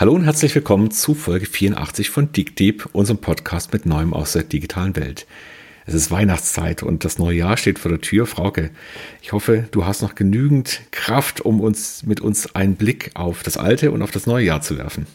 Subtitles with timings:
[0.00, 4.44] Hallo und herzlich willkommen zu Folge 84 von DigDeep, unserem Podcast mit Neuem aus der
[4.44, 5.26] digitalen Welt.
[5.86, 8.26] Es ist Weihnachtszeit und das neue Jahr steht vor der Tür.
[8.26, 8.70] Frauke,
[9.22, 13.56] ich hoffe, du hast noch genügend Kraft, um uns mit uns einen Blick auf das
[13.56, 15.08] alte und auf das neue Jahr zu werfen.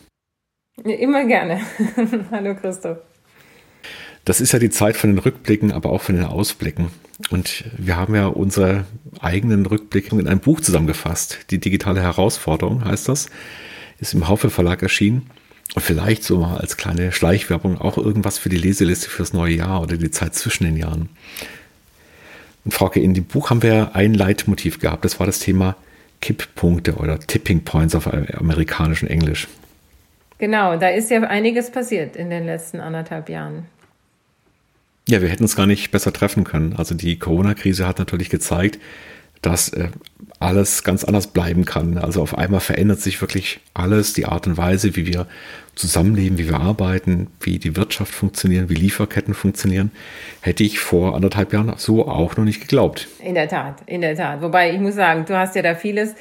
[0.83, 1.61] Immer gerne.
[2.31, 2.97] Hallo Christoph.
[4.25, 6.89] Das ist ja die Zeit von den Rückblicken, aber auch von den Ausblicken.
[7.29, 8.83] Und wir haben ja unsere
[9.21, 11.51] eigenen Rückblicke in einem Buch zusammengefasst.
[11.51, 13.29] Die digitale Herausforderung heißt das
[14.03, 15.29] ist im Haufe Verlag erschienen.
[15.75, 19.81] Und vielleicht so mal als kleine Schleichwerbung auch irgendwas für die Leseliste fürs neue Jahr
[19.81, 21.09] oder die Zeit zwischen den Jahren.
[22.65, 25.03] Und Frauke, in dem Buch haben wir ein Leitmotiv gehabt.
[25.03, 25.75] Das war das Thema
[26.21, 29.47] Kipppunkte oder Tipping Points auf amerikanischem Englisch.
[30.37, 33.65] Genau, da ist ja einiges passiert in den letzten anderthalb Jahren.
[35.07, 36.73] Ja, wir hätten uns gar nicht besser treffen können.
[36.73, 38.79] Also die Corona-Krise hat natürlich gezeigt,
[39.41, 39.89] dass äh,
[40.43, 41.97] alles ganz anders bleiben kann.
[41.97, 45.25] Also auf einmal verändert sich wirklich alles, die Art und Weise, wie wir
[45.75, 49.91] zusammenleben, wie wir arbeiten, wie die Wirtschaft funktioniert, wie Lieferketten funktionieren,
[50.41, 53.07] hätte ich vor anderthalb Jahren so auch noch nicht geglaubt.
[53.19, 54.41] In der Tat, in der Tat.
[54.41, 56.13] Wobei ich muss sagen, du hast ja da vieles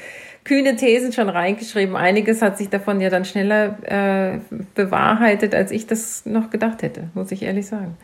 [0.45, 1.97] kühne Thesen schon reingeschrieben.
[1.97, 4.39] Einiges hat sich davon ja dann schneller äh,
[4.75, 7.97] bewahrheitet, als ich das noch gedacht hätte, muss ich ehrlich sagen.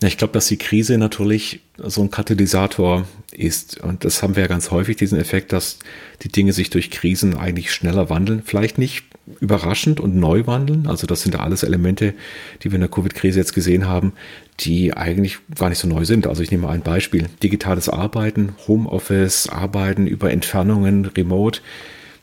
[0.00, 3.80] Ich glaube, dass die Krise natürlich so ein Katalysator ist.
[3.80, 5.80] Und das haben wir ja ganz häufig, diesen Effekt, dass
[6.22, 8.42] die Dinge sich durch Krisen eigentlich schneller wandeln.
[8.44, 9.04] Vielleicht nicht
[9.40, 10.86] überraschend und neu wandeln.
[10.86, 12.14] Also das sind ja alles Elemente,
[12.62, 14.12] die wir in der Covid-Krise jetzt gesehen haben,
[14.60, 16.28] die eigentlich gar nicht so neu sind.
[16.28, 17.26] Also ich nehme ein Beispiel.
[17.42, 21.60] Digitales Arbeiten, Homeoffice, Arbeiten über Entfernungen, Remote.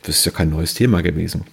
[0.04, 1.44] Das ist ja kein neues Thema gewesen.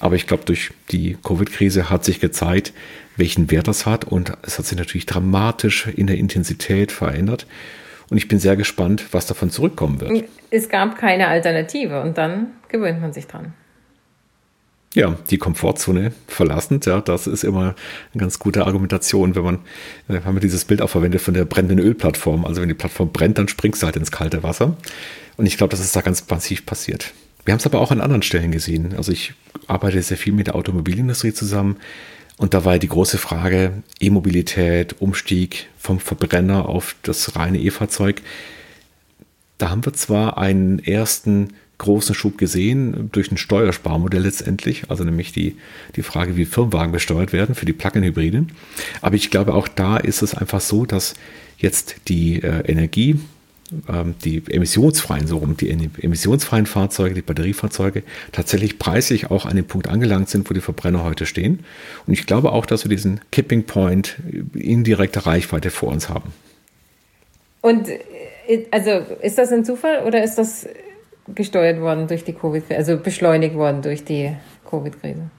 [0.00, 2.72] Aber ich glaube, durch die Covid-Krise hat sich gezeigt,
[3.16, 4.04] welchen Wert das hat.
[4.04, 7.46] Und es hat sich natürlich dramatisch in der Intensität verändert.
[8.08, 10.24] Und ich bin sehr gespannt, was davon zurückkommen wird.
[10.50, 13.52] Es gab keine Alternative und dann gewöhnt man sich dran.
[14.94, 17.74] Ja, die Komfortzone verlassen, ja, das ist immer
[18.14, 19.58] eine ganz gute Argumentation, wenn man,
[20.08, 22.46] äh, haben wir dieses Bild auch verwendet von der brennenden Ölplattform.
[22.46, 24.74] Also wenn die Plattform brennt, dann springst du halt ins kalte Wasser.
[25.36, 27.12] Und ich glaube, das ist da ganz massiv passiert.
[27.46, 28.94] Wir haben es aber auch an anderen Stellen gesehen.
[28.96, 29.32] Also ich
[29.68, 31.76] arbeite sehr viel mit der Automobilindustrie zusammen.
[32.38, 38.20] Und da war ja die große Frage E-Mobilität, Umstieg vom Verbrenner auf das reine E-Fahrzeug.
[39.58, 45.32] Da haben wir zwar einen ersten großen Schub gesehen durch ein Steuersparmodell letztendlich, also nämlich
[45.32, 45.56] die,
[45.94, 48.52] die Frage, wie Firmenwagen besteuert werden für die Plug-in-Hybriden.
[49.02, 51.14] Aber ich glaube, auch da ist es einfach so, dass
[51.58, 53.20] jetzt die äh, Energie,
[54.24, 59.88] die emissionsfreien, so rum, die emissionsfreien Fahrzeuge, die Batteriefahrzeuge tatsächlich preislich auch an den Punkt
[59.88, 61.64] angelangt sind, wo die Verbrenner heute stehen.
[62.06, 64.16] Und ich glaube auch, dass wir diesen Kipping Point
[64.54, 66.32] in direkter Reichweite vor uns haben.
[67.60, 68.90] Und äh, also
[69.22, 70.68] ist das ein Zufall oder ist das
[71.34, 74.36] gesteuert worden durch die Covid-Krise, also beschleunigt worden durch die
[74.70, 75.30] Covid-Krise?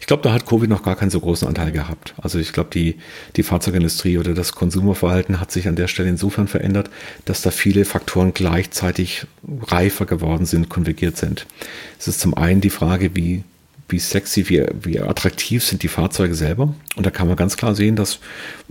[0.00, 2.14] Ich glaube, da hat Covid noch gar keinen so großen Anteil gehabt.
[2.20, 2.96] Also ich glaube, die,
[3.36, 6.90] die Fahrzeugindustrie oder das Konsumerverhalten hat sich an der Stelle insofern verändert,
[7.24, 9.26] dass da viele Faktoren gleichzeitig
[9.62, 11.46] reifer geworden sind, konvergiert sind.
[11.98, 13.44] Es ist zum einen die Frage, wie
[13.92, 16.74] wie sexy, wie, wie attraktiv sind die Fahrzeuge selber.
[16.96, 18.18] Und da kann man ganz klar sehen, dass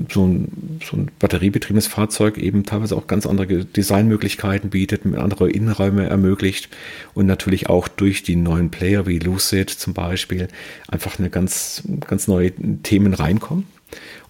[0.09, 6.07] so ein, so ein batteriebetriebenes Fahrzeug eben teilweise auch ganz andere Designmöglichkeiten bietet, andere Innenräume
[6.07, 6.69] ermöglicht
[7.13, 10.47] und natürlich auch durch die neuen Player wie Lucid zum Beispiel
[10.87, 12.51] einfach eine ganz, ganz neue
[12.83, 13.65] Themen reinkommen.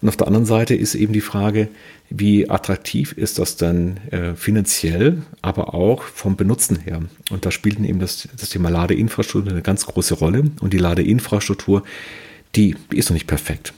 [0.00, 1.68] Und auf der anderen Seite ist eben die Frage,
[2.10, 7.00] wie attraktiv ist das dann äh, finanziell, aber auch vom Benutzen her.
[7.30, 10.44] Und da spielt eben das, das Thema Ladeinfrastruktur eine ganz große Rolle.
[10.60, 11.84] Und die Ladeinfrastruktur,
[12.54, 13.72] die, die ist noch nicht perfekt.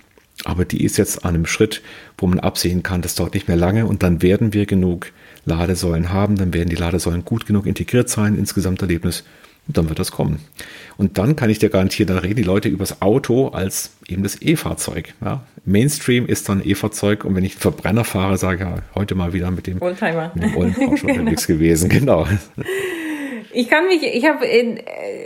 [0.45, 1.81] Aber die ist jetzt an einem Schritt,
[2.19, 5.13] wo man absehen kann, das dauert nicht mehr lange und dann werden wir genug
[5.45, 9.25] Ladesäulen haben, dann werden die Ladesäulen gut genug integriert sein ins Gesamterlebnis
[9.67, 10.41] und dann wird das kommen.
[10.97, 14.23] Und dann kann ich dir garantieren, dann reden die Leute über das Auto als eben
[14.23, 15.15] das E-Fahrzeug.
[15.25, 15.43] Ja.
[15.65, 19.33] Mainstream ist dann E-Fahrzeug und wenn ich einen Verbrenner fahre, sage ich ja heute mal
[19.33, 21.89] wieder mit dem Oldtimer, mit dem Oldtimer schon unterwegs gewesen.
[21.89, 22.27] Genau.
[23.57, 24.45] Ich kann mich, ich habe,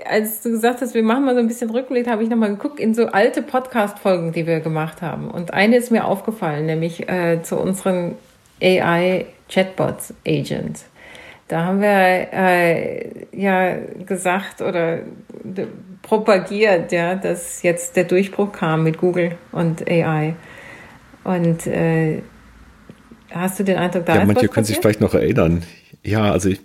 [0.09, 2.79] als du gesagt hast, wir machen mal so ein bisschen Rückblick, habe ich nochmal geguckt
[2.79, 5.31] in so alte Podcast-Folgen, die wir gemacht haben.
[5.31, 8.17] Und eine ist mir aufgefallen, nämlich äh, zu unseren
[8.63, 10.81] AI-Chatbots-Agent.
[11.49, 15.01] Da haben wir äh, ja gesagt oder
[16.03, 20.35] propagiert, ja, dass jetzt der Durchbruch kam mit Google und AI.
[21.25, 22.23] Und äh,
[23.31, 25.63] hast du den Eindruck, da ja, manche können sich vielleicht noch erinnern.
[26.03, 26.61] Ja, also ich,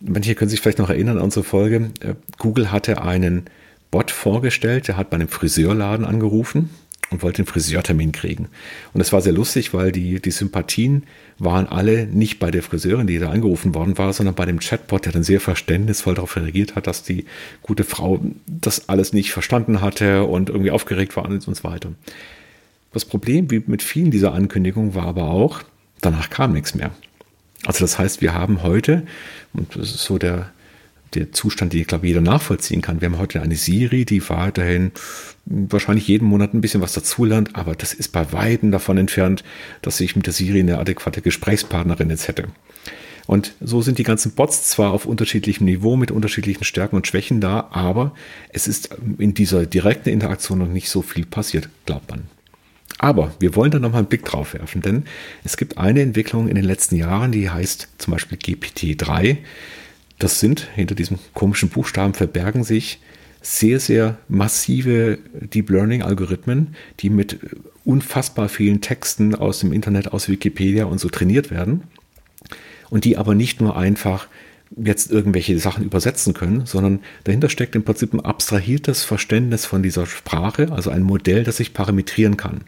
[0.00, 1.90] manche können sich vielleicht noch erinnern an unsere Folge.
[2.00, 3.46] Äh, Google hatte einen
[3.90, 6.70] Bot vorgestellt, der hat bei einem Friseurladen angerufen
[7.10, 8.48] und wollte einen Friseurtermin kriegen.
[8.92, 11.04] Und es war sehr lustig, weil die, die Sympathien
[11.38, 15.06] waren alle nicht bei der Friseurin, die da angerufen worden war, sondern bei dem Chatbot,
[15.06, 17.24] der dann sehr verständnisvoll darauf reagiert hat, dass die
[17.62, 21.92] gute Frau das alles nicht verstanden hatte und irgendwie aufgeregt war und so weiter.
[22.92, 25.62] Das Problem, wie mit vielen dieser Ankündigungen, war aber auch,
[26.00, 26.90] danach kam nichts mehr.
[27.64, 29.04] Also das heißt, wir haben heute,
[29.52, 30.52] und das ist so der,
[31.14, 33.00] der Zustand, den ich glaube jeder nachvollziehen kann.
[33.00, 34.92] Wir haben heute eine Siri, die weiterhin
[35.46, 39.44] wahrscheinlich jeden Monat ein bisschen was dazulernt, aber das ist bei Weitem davon entfernt,
[39.82, 42.48] dass ich mit der Siri eine adäquate Gesprächspartnerin jetzt hätte.
[43.26, 47.42] Und so sind die ganzen Bots zwar auf unterschiedlichem Niveau mit unterschiedlichen Stärken und Schwächen
[47.42, 48.14] da, aber
[48.48, 52.22] es ist in dieser direkten Interaktion noch nicht so viel passiert, glaubt man.
[52.98, 55.04] Aber wir wollen da nochmal einen Blick drauf werfen, denn
[55.44, 59.36] es gibt eine Entwicklung in den letzten Jahren, die heißt zum Beispiel GPT-3.
[60.18, 63.00] Das sind, hinter diesem komischen Buchstaben verbergen sich
[63.40, 67.38] sehr, sehr massive Deep Learning Algorithmen, die mit
[67.84, 71.84] unfassbar vielen Texten aus dem Internet, aus Wikipedia und so trainiert werden.
[72.90, 74.28] Und die aber nicht nur einfach
[74.76, 80.06] jetzt irgendwelche Sachen übersetzen können, sondern dahinter steckt im Prinzip ein abstrahiertes Verständnis von dieser
[80.06, 82.62] Sprache, also ein Modell, das sich parametrieren kann.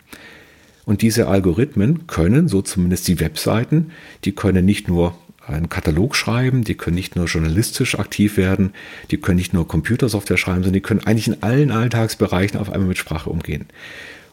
[0.87, 3.91] Und diese Algorithmen können, so zumindest die Webseiten,
[4.25, 5.19] die können nicht nur
[5.50, 8.73] einen Katalog schreiben, die können nicht nur journalistisch aktiv werden,
[9.11, 12.88] die können nicht nur Computersoftware schreiben, sondern die können eigentlich in allen Alltagsbereichen auf einmal
[12.88, 13.67] mit Sprache umgehen.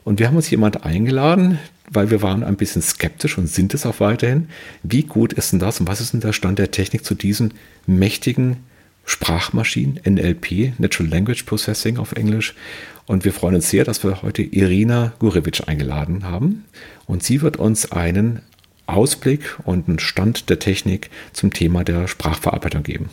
[0.03, 1.59] Und wir haben uns jemand eingeladen,
[1.89, 4.47] weil wir waren ein bisschen skeptisch und sind es auch weiterhin.
[4.83, 7.53] Wie gut ist denn das und was ist denn der Stand der Technik zu diesen
[7.85, 8.57] mächtigen
[9.07, 12.55] Sprachmaschinen, NLP, Natural Language Processing auf Englisch.
[13.05, 16.65] Und wir freuen uns sehr, dass wir heute Irina Gurevich eingeladen haben.
[17.05, 18.41] Und sie wird uns einen
[18.87, 23.09] Ausblick und einen Stand der Technik zum Thema der Sprachverarbeitung geben.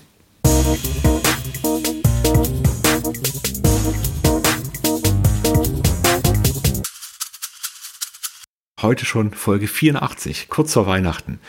[8.81, 11.41] Heute schon Folge 84, kurz vor Weihnachten.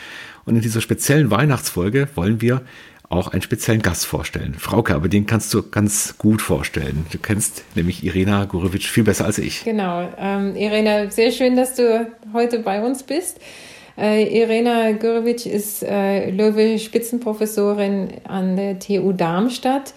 [0.46, 2.62] Und in dieser speziellen Weihnachtsfolge wollen wir
[3.10, 4.56] auch einen speziellen Gast vorstellen.
[4.56, 7.06] Frauke, aber den kannst du ganz gut vorstellen.
[7.12, 9.64] Du kennst nämlich Irena Gurewitsch viel besser als ich.
[9.64, 10.12] Genau.
[10.18, 13.40] Ähm, Irena, sehr schön, dass du heute bei uns bist.
[13.98, 19.94] Äh, Irena Gurewitsch ist äh, Löwe-Spitzenprofessorin an der TU Darmstadt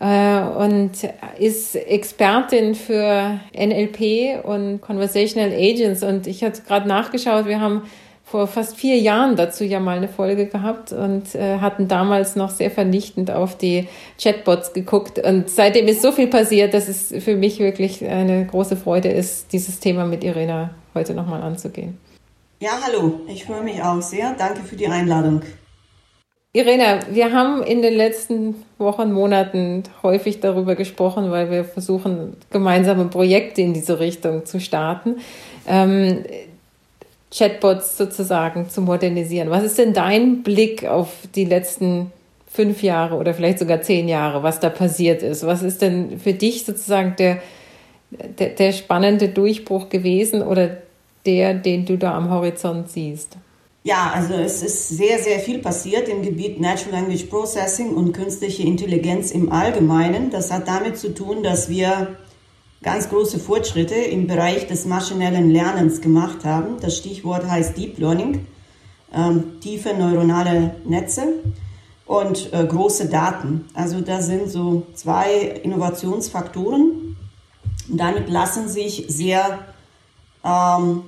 [0.00, 0.92] äh, und
[1.38, 6.02] ist Expertin für NLP und Conversational Agents.
[6.02, 7.82] Und ich hatte gerade nachgeschaut, wir haben
[8.30, 12.50] vor fast vier Jahren dazu ja mal eine Folge gehabt und äh, hatten damals noch
[12.50, 13.88] sehr vernichtend auf die
[14.22, 15.18] Chatbots geguckt.
[15.18, 19.54] Und seitdem ist so viel passiert, dass es für mich wirklich eine große Freude ist,
[19.54, 21.96] dieses Thema mit Irena heute nochmal anzugehen.
[22.60, 24.34] Ja, hallo, ich freue mich auch sehr.
[24.36, 25.42] Danke für die Einladung.
[26.52, 33.04] Irena, wir haben in den letzten Wochen, Monaten häufig darüber gesprochen, weil wir versuchen, gemeinsame
[33.04, 35.18] Projekte in diese Richtung zu starten,
[35.68, 36.24] ähm,
[37.32, 39.50] Chatbots sozusagen zu modernisieren.
[39.50, 42.10] Was ist denn dein Blick auf die letzten
[42.50, 45.46] fünf Jahre oder vielleicht sogar zehn Jahre, was da passiert ist?
[45.46, 47.40] Was ist denn für dich sozusagen der,
[48.10, 50.78] der, der spannende Durchbruch gewesen oder
[51.28, 53.36] der, den du da am Horizont siehst?
[53.84, 58.62] Ja, also es ist sehr, sehr viel passiert im Gebiet Natural Language Processing und künstliche
[58.62, 60.30] Intelligenz im Allgemeinen.
[60.30, 62.16] Das hat damit zu tun, dass wir
[62.82, 66.80] ganz große Fortschritte im Bereich des maschinellen Lernens gemacht haben.
[66.80, 68.46] Das Stichwort heißt Deep Learning,
[69.14, 71.34] ähm, tiefe neuronale Netze
[72.06, 73.66] und äh, große Daten.
[73.74, 77.16] Also da sind so zwei Innovationsfaktoren.
[77.88, 79.58] Damit lassen sich sehr
[80.44, 81.02] ähm,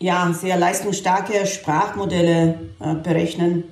[0.00, 3.64] ja, sehr leistungsstarke Sprachmodelle äh, berechnen.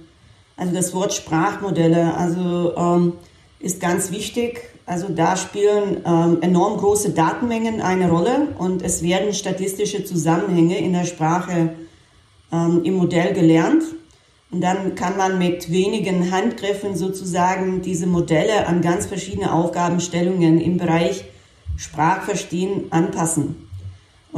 [0.57, 3.15] Also das Wort Sprachmodelle also, ähm,
[3.61, 4.61] ist ganz wichtig.
[4.85, 10.93] Also da spielen ähm, enorm große Datenmengen eine Rolle und es werden statistische Zusammenhänge in
[10.93, 11.75] der Sprache
[12.53, 13.83] ähm, im Modell gelernt.
[14.51, 20.79] Und dann kann man mit wenigen Handgriffen sozusagen diese Modelle an ganz verschiedene Aufgabenstellungen im
[20.79, 21.25] Bereich
[21.77, 23.68] Sprachverstehen anpassen.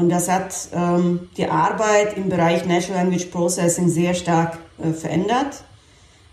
[0.01, 5.63] Und das hat ähm, die Arbeit im Bereich Natural Language Processing sehr stark äh, verändert.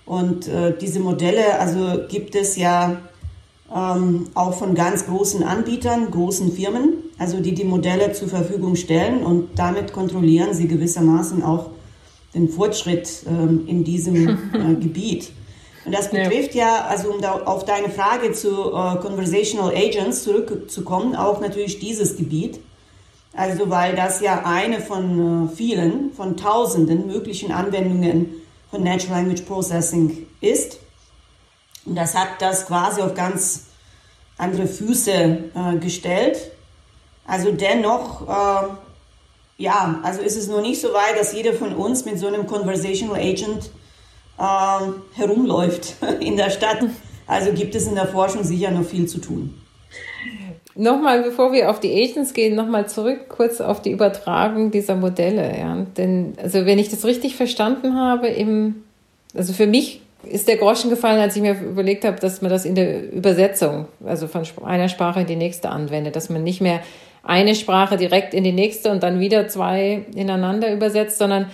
[0.06, 2.98] Und äh, diese Modelle, also gibt es ja
[3.76, 9.22] ähm, auch von ganz großen Anbietern, großen Firmen, also die die Modelle zur Verfügung stellen
[9.24, 11.72] und damit kontrollieren sie gewissermaßen auch
[12.34, 15.32] den Fortschritt ähm, in diesem äh, Gebiet.
[15.84, 21.18] Und das betrifft ja, also um da auf deine Frage zu äh, Conversational Agents zurückzukommen,
[21.18, 22.62] auch natürlich dieses Gebiet.
[23.38, 28.30] Also weil das ja eine von äh, vielen, von tausenden möglichen Anwendungen
[28.72, 30.80] von Natural Language Processing ist.
[31.86, 33.68] Und das hat das quasi auf ganz
[34.40, 36.52] andere Füße äh, gestellt.
[37.28, 38.68] Also dennoch, äh,
[39.58, 42.48] ja, also ist es noch nicht so weit, dass jeder von uns mit so einem
[42.48, 43.70] Conversational Agent
[44.40, 46.80] äh, herumläuft in der Stadt.
[47.28, 49.62] Also gibt es in der Forschung sicher noch viel zu tun.
[50.76, 55.58] Nochmal, bevor wir auf die Agents gehen, nochmal zurück kurz auf die Übertragung dieser Modelle.
[55.58, 55.86] Ja.
[55.98, 58.84] Denn, also wenn ich das richtig verstanden habe, im,
[59.36, 62.66] also für mich ist der Groschen gefallen, als ich mir überlegt habe, dass man das
[62.66, 66.82] in der Übersetzung, also von einer Sprache in die nächste anwendet, dass man nicht mehr
[67.24, 71.48] eine Sprache direkt in die nächste und dann wieder zwei ineinander übersetzt, sondern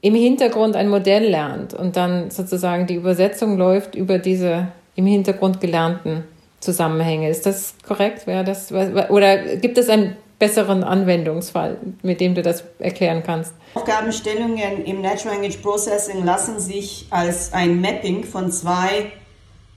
[0.00, 5.60] im Hintergrund ein Modell lernt und dann sozusagen die Übersetzung läuft über diese im Hintergrund
[5.60, 6.24] gelernten
[6.60, 7.28] Zusammenhänge.
[7.30, 8.26] Ist das korrekt?
[8.26, 13.54] Wäre das, oder gibt es einen besseren Anwendungsfall, mit dem du das erklären kannst?
[13.74, 19.12] Aufgabenstellungen im Natural Language Processing lassen sich als ein Mapping von zwei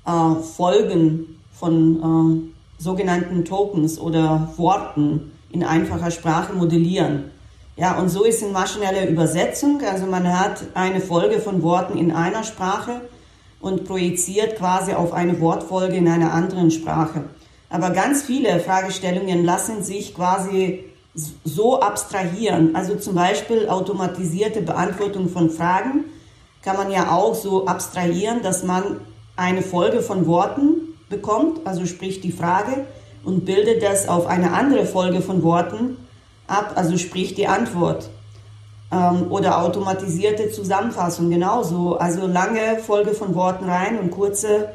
[0.05, 7.31] äh, Folgen von äh, sogenannten Tokens oder Worten in einfacher Sprache modellieren.
[7.75, 12.11] Ja, und so ist in maschineller Übersetzung, also man hat eine Folge von Worten in
[12.11, 13.01] einer Sprache
[13.63, 17.23] und projiziert quasi auf eine Wortfolge in einer anderen Sprache.
[17.69, 20.83] Aber ganz viele Fragestellungen lassen sich quasi
[21.45, 22.75] so abstrahieren.
[22.75, 26.03] Also zum Beispiel automatisierte Beantwortung von Fragen
[26.61, 28.99] kann man ja auch so abstrahieren, dass man
[29.37, 32.85] eine Folge von Worten bekommt, also sprich die Frage,
[33.23, 35.95] und bildet das auf eine andere Folge von Worten
[36.47, 38.09] ab, also sprich die Antwort
[38.93, 41.97] ähm, oder automatisierte Zusammenfassung genauso.
[41.97, 44.73] Also lange Folge von Worten rein und kurze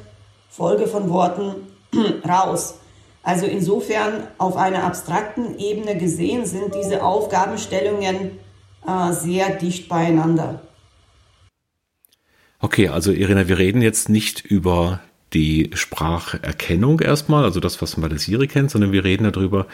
[0.49, 1.55] Folge von Worten
[2.29, 2.75] raus.
[3.23, 8.39] Also insofern auf einer abstrakten Ebene gesehen sind diese Aufgabenstellungen
[8.87, 10.63] äh, sehr dicht beieinander.
[12.61, 15.01] Okay, also Irina, wir reden jetzt nicht über
[15.35, 19.67] die Spracherkennung erstmal, also das, was man bei der Siri kennt, sondern wir reden darüber,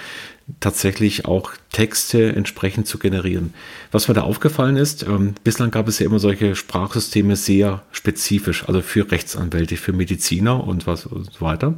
[0.60, 3.54] tatsächlich auch Texte entsprechend zu generieren.
[3.92, 8.68] Was mir da aufgefallen ist, ähm, bislang gab es ja immer solche Sprachsysteme sehr spezifisch,
[8.68, 11.74] also für Rechtsanwälte, für Mediziner und was und so weiter.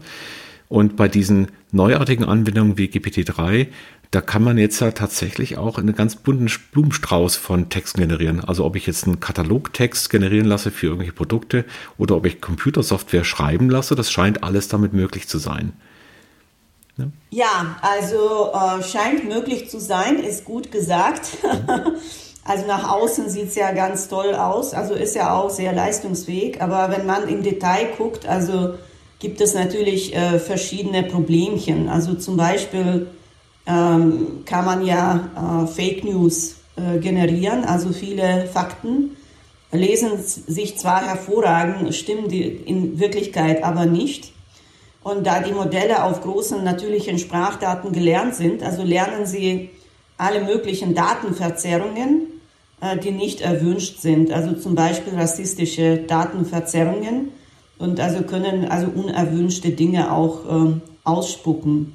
[0.69, 3.69] Und bei diesen neuartigen Anwendungen wie GPT-3
[4.11, 8.41] da kann man jetzt ja tatsächlich auch einen ganz bunten Blumenstrauß von Texten generieren.
[8.45, 11.65] Also ob ich jetzt einen Katalogtext generieren lasse für irgendwelche Produkte
[11.99, 15.73] oder ob ich Computersoftware schreiben lasse, das scheint alles damit möglich zu sein.
[16.97, 21.39] Ja, ja also äh, scheint möglich zu sein, ist gut gesagt.
[22.49, 26.63] Also nach außen sieht es ja ganz toll aus, also ist ja auch sehr leistungsfähig,
[26.63, 28.75] aber wenn man im Detail guckt, also
[29.19, 31.89] gibt es natürlich äh, verschiedene Problemchen.
[31.89, 33.09] Also zum Beispiel
[33.67, 39.17] ähm, kann man ja äh, Fake News äh, generieren, also viele Fakten
[39.73, 44.33] lesen sich zwar hervorragend, stimmen die in Wirklichkeit aber nicht.
[45.03, 49.71] Und da die Modelle auf großen natürlichen Sprachdaten gelernt sind, also lernen sie
[50.19, 52.27] alle möglichen Datenverzerrungen,
[52.81, 57.33] äh, die nicht erwünscht sind, also zum Beispiel rassistische Datenverzerrungen
[57.79, 61.93] und also können also unerwünschte Dinge auch ähm, ausspucken.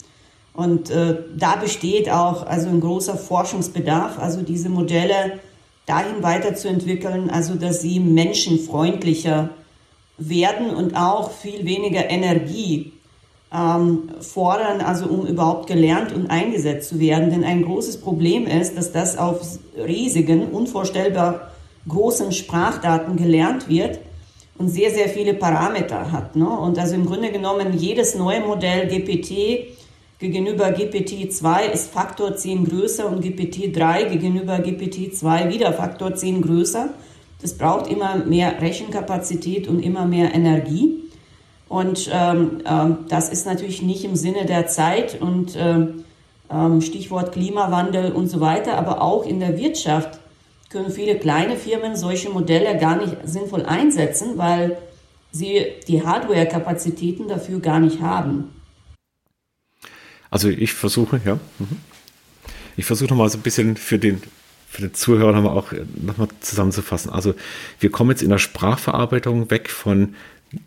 [0.53, 5.39] Und äh, da besteht auch also ein großer Forschungsbedarf, also diese Modelle
[5.85, 9.49] dahin weiterzuentwickeln, also dass sie menschenfreundlicher
[10.17, 12.93] werden und auch viel weniger Energie
[13.53, 17.31] ähm, fordern, also um überhaupt gelernt und eingesetzt zu werden.
[17.31, 19.41] Denn ein großes Problem ist, dass das auf
[19.75, 21.51] riesigen, unvorstellbar
[21.87, 23.99] großen Sprachdaten gelernt wird
[24.57, 26.35] und sehr, sehr viele Parameter hat.
[26.35, 26.47] Ne?
[26.47, 29.80] Und also im Grunde genommen jedes neue Modell GPT
[30.21, 36.89] gegenüber GPT-2 ist Faktor 10 größer und GPT-3 gegenüber GPT-2 wieder Faktor 10 größer.
[37.41, 40.99] Das braucht immer mehr Rechenkapazität und immer mehr Energie.
[41.67, 46.03] Und ähm, ähm, das ist natürlich nicht im Sinne der Zeit und ähm,
[46.51, 50.19] ähm Stichwort Klimawandel und so weiter, aber auch in der Wirtschaft
[50.69, 54.77] können viele kleine Firmen solche Modelle gar nicht sinnvoll einsetzen, weil
[55.31, 58.60] sie die Hardware-Kapazitäten dafür gar nicht haben.
[60.31, 61.35] Also ich versuche, ja.
[61.59, 61.77] Mhm.
[62.77, 64.21] Ich versuche nochmal so ein bisschen für den,
[64.67, 67.11] für den Zuhörer nochmal auch äh, nochmal zusammenzufassen.
[67.11, 67.35] Also
[67.79, 70.15] wir kommen jetzt in der Sprachverarbeitung weg von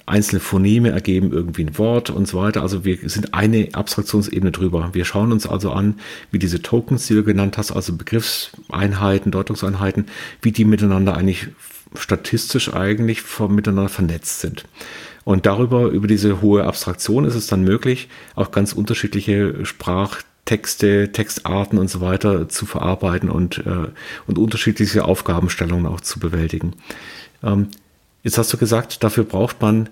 [0.07, 2.63] einzelne Phoneme ergeben irgendwie ein Wort und so weiter.
[2.63, 4.91] Also wir sind eine Abstraktionsebene drüber.
[4.93, 5.97] Wir schauen uns also an,
[6.31, 10.07] wie diese Tokens, die du genannt hast, also Begriffseinheiten, Deutungseinheiten,
[10.41, 11.49] wie die miteinander eigentlich
[11.95, 14.65] statistisch eigentlich miteinander vernetzt sind.
[15.25, 21.79] Und darüber, über diese hohe Abstraktion ist es dann möglich, auch ganz unterschiedliche Sprachtexte, Textarten
[21.79, 23.89] und so weiter zu verarbeiten und, äh,
[24.27, 26.75] und unterschiedliche Aufgabenstellungen auch zu bewältigen.
[27.43, 27.69] Ähm,
[28.23, 29.89] jetzt hast du gesagt, dafür braucht man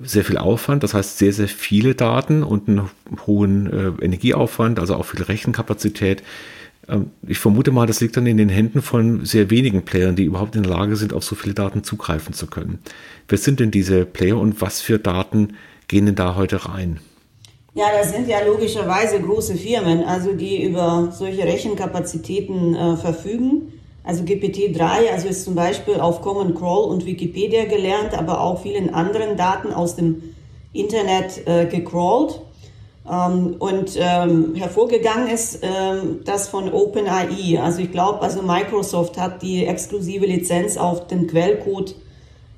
[0.00, 2.90] sehr viel Aufwand, das heißt sehr, sehr viele Daten und einen
[3.26, 6.22] hohen äh, Energieaufwand, also auch viel Rechenkapazität.
[6.88, 10.24] Ähm, ich vermute mal, das liegt dann in den Händen von sehr wenigen Playern, die
[10.24, 12.78] überhaupt in der Lage sind, auf so viele Daten zugreifen zu können.
[13.28, 15.54] Wer sind denn diese Player und was für Daten
[15.86, 17.00] gehen denn da heute rein?
[17.74, 23.72] Ja, das sind ja logischerweise große Firmen, also die über solche Rechenkapazitäten äh, verfügen.
[24.02, 28.94] Also GPT-3, also ist zum Beispiel auf Common Crawl und Wikipedia gelernt, aber auch vielen
[28.94, 30.22] anderen Daten aus dem
[30.72, 32.40] Internet äh, gecrawlt.
[33.10, 37.60] Ähm, und ähm, hervorgegangen ist ähm, das von OpenAI.
[37.60, 41.94] Also ich glaube, also Microsoft hat die exklusive Lizenz auf den Quellcode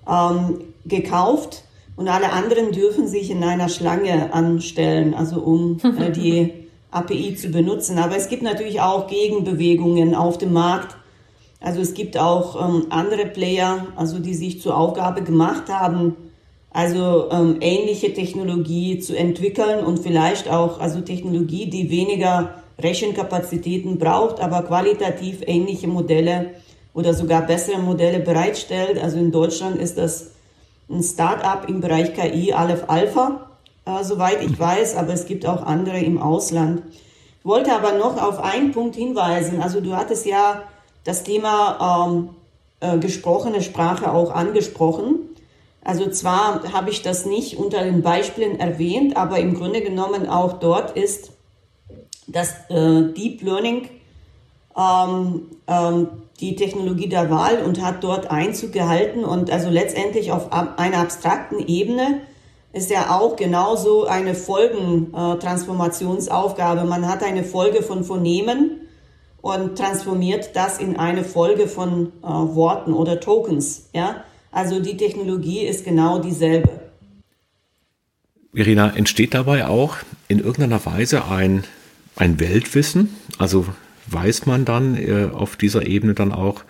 [0.08, 1.64] ähm, gekauft
[1.96, 6.52] und alle anderen dürfen sich in einer Schlange anstellen, also um äh, die
[6.90, 7.98] API zu benutzen.
[7.98, 10.96] Aber es gibt natürlich auch Gegenbewegungen auf dem Markt
[11.60, 16.16] also es gibt auch ähm, andere Player, also die sich zur Aufgabe gemacht haben,
[16.72, 24.40] also ähm, ähnliche Technologie zu entwickeln und vielleicht auch also Technologie, die weniger Rechenkapazitäten braucht,
[24.40, 26.50] aber qualitativ ähnliche Modelle
[26.94, 29.02] oder sogar bessere Modelle bereitstellt.
[29.02, 30.30] Also in Deutschland ist das
[30.88, 33.50] ein Start-up im Bereich KI, Aleph Alpha,
[33.86, 36.82] äh, soweit ich weiß, aber es gibt auch andere im Ausland.
[37.38, 39.62] Ich wollte aber noch auf einen Punkt hinweisen.
[39.62, 40.62] Also du hattest ja
[41.04, 42.30] das Thema ähm,
[42.80, 45.20] äh, gesprochene Sprache auch angesprochen.
[45.82, 50.54] Also zwar habe ich das nicht unter den Beispielen erwähnt, aber im Grunde genommen auch
[50.54, 51.32] dort ist
[52.26, 53.88] das äh, Deep Learning
[54.76, 56.08] ähm, ähm,
[56.40, 61.58] die Technologie der Wahl und hat dort Einzug gehalten und also letztendlich auf einer abstrakten
[61.58, 62.20] Ebene
[62.72, 66.84] ist ja auch genauso eine Folgentransformationsaufgabe.
[66.84, 68.88] Man hat eine Folge von Phonemen
[69.42, 73.90] und transformiert das in eine Folge von äh, Worten oder Tokens.
[73.92, 74.24] Ja?
[74.52, 76.80] Also die Technologie ist genau dieselbe.
[78.52, 81.64] Irina, entsteht dabei auch in irgendeiner Weise ein,
[82.16, 83.14] ein Weltwissen?
[83.38, 83.66] Also
[84.08, 86.64] weiß man dann äh, auf dieser Ebene dann auch,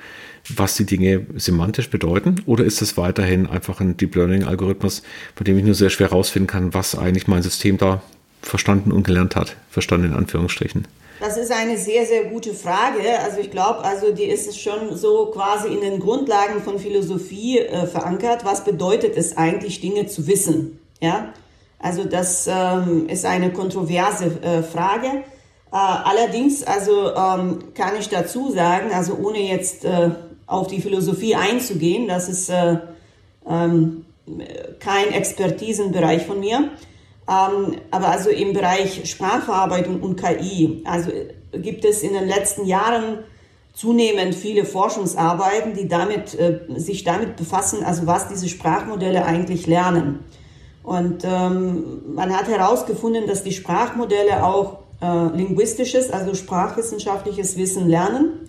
[0.49, 2.43] was die Dinge semantisch bedeuten?
[2.45, 5.03] Oder ist es weiterhin einfach ein Deep Learning-Algorithmus,
[5.37, 8.03] bei dem ich nur sehr schwer herausfinden kann, was eigentlich mein System da
[8.43, 9.57] verstanden und gelernt hat?
[9.71, 10.87] Verstanden in Anführungsstrichen.
[11.21, 13.03] Das ist eine sehr, sehr gute Frage.
[13.23, 17.87] Also ich glaube, also die ist schon so quasi in den Grundlagen von Philosophie äh,
[17.87, 18.47] verankert.
[18.47, 20.81] Was bedeutet es eigentlich, Dinge zu wissen?
[20.99, 21.35] Ja,
[21.79, 25.09] also das ähm, ist eine kontroverse äh, Frage.
[25.09, 25.23] Äh,
[25.73, 30.13] allerdings, also ähm, kann ich dazu sagen, also ohne jetzt äh,
[30.47, 32.79] auf die Philosophie einzugehen, das ist äh,
[33.47, 34.07] ähm,
[34.79, 36.71] kein Expertisenbereich von mir.
[37.31, 41.11] Ähm, aber also im Bereich Sprachverarbeitung und KI, also
[41.53, 43.21] gibt es in den letzten Jahren
[43.73, 50.25] zunehmend viele Forschungsarbeiten, die damit, äh, sich damit befassen, also was diese Sprachmodelle eigentlich lernen.
[50.83, 58.49] Und ähm, man hat herausgefunden, dass die Sprachmodelle auch äh, linguistisches, also sprachwissenschaftliches Wissen lernen.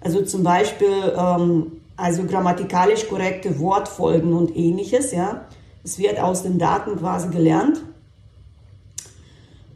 [0.00, 5.12] Also zum Beispiel ähm, also grammatikalisch korrekte Wortfolgen und ähnliches.
[5.12, 5.44] Ja,
[5.84, 7.82] es wird aus den Daten quasi gelernt.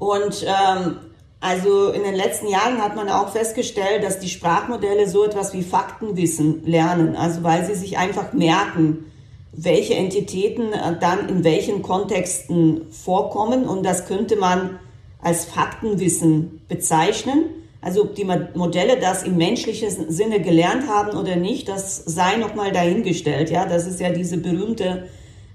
[0.01, 0.97] Und ähm,
[1.41, 5.63] also in den letzten Jahren hat man auch festgestellt, dass die Sprachmodelle so etwas wie
[5.63, 9.05] Faktenwissen lernen, also weil sie sich einfach merken,
[9.53, 14.79] welche Entitäten äh, dann in welchen Kontexten vorkommen und das könnte man
[15.23, 17.45] als Faktenwissen bezeichnen.
[17.83, 22.73] Also ob die Modelle das im menschlichen Sinne gelernt haben oder nicht, das sei nochmal
[22.73, 23.51] dahingestellt.
[23.51, 25.09] Ja, das ist ja diese berühmte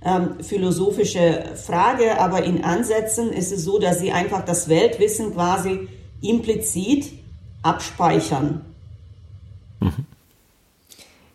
[0.05, 5.87] ähm, philosophische Frage, aber in Ansätzen ist es so, dass sie einfach das Weltwissen quasi
[6.21, 7.11] implizit
[7.63, 8.61] abspeichern.
[9.79, 10.05] Mhm.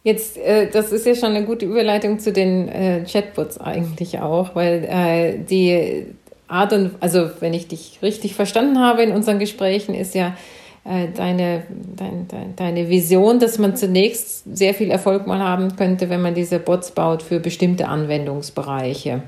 [0.02, 4.54] Jetzt, äh, das ist ja schon eine gute Überleitung zu den äh, Chatbots eigentlich auch,
[4.54, 6.06] weil äh, die
[6.48, 10.36] Art und, also wenn ich dich richtig verstanden habe in unseren Gesprächen, ist ja,
[10.84, 11.64] äh, deine,
[11.96, 16.34] dein, dein, deine Vision, dass man zunächst sehr viel Erfolg mal haben könnte, wenn man
[16.34, 19.22] diese Bots baut für bestimmte Anwendungsbereiche.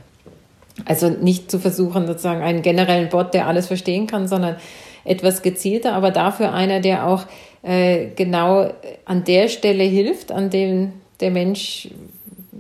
[0.87, 4.57] Also nicht zu versuchen, sozusagen einen generellen Bot, der alles verstehen kann, sondern
[5.05, 7.25] etwas gezielter, aber dafür einer, der auch
[7.63, 8.71] äh, genau
[9.05, 11.89] an der Stelle hilft, an dem der Mensch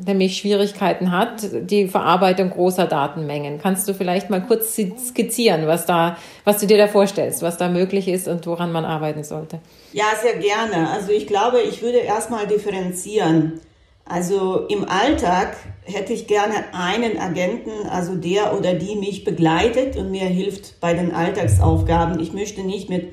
[0.06, 3.58] nämlich Schwierigkeiten hat, die Verarbeitung großer Datenmengen.
[3.60, 7.68] Kannst du vielleicht mal kurz skizzieren, was da, was du dir da vorstellst, was da
[7.68, 9.60] möglich ist und woran man arbeiten sollte?
[9.92, 10.90] Ja, sehr gerne.
[10.90, 13.60] Also ich glaube, ich würde erstmal differenzieren.
[14.04, 20.10] Also im Alltag hätte ich gerne einen Agenten, also der oder die mich begleitet und
[20.10, 22.20] mir hilft bei den Alltagsaufgaben.
[22.20, 23.04] Ich möchte nicht mit